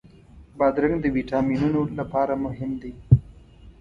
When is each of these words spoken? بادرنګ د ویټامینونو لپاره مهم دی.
بادرنګ 0.57 0.95
د 1.01 1.05
ویټامینونو 1.15 1.81
لپاره 1.99 2.33
مهم 2.45 2.71
دی. 2.81 2.93